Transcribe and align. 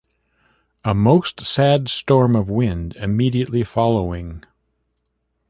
A 0.83 0.95
most 0.95 1.41
sad 1.41 1.87
storm 1.87 2.35
of 2.35 2.49
wind 2.49 2.95
immediately 2.95 3.63
following. 3.63 4.43